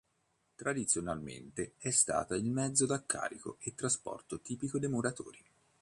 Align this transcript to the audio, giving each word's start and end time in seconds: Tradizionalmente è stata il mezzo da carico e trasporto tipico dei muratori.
Tradizionalmente 0.55 1.75
è 1.77 1.91
stata 1.91 2.35
il 2.35 2.49
mezzo 2.49 2.87
da 2.87 3.05
carico 3.05 3.57
e 3.59 3.75
trasporto 3.75 4.39
tipico 4.41 4.79
dei 4.79 4.89
muratori. 4.89 5.39